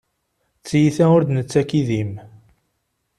[0.61, 2.11] D tiyita ur d-nettak idim.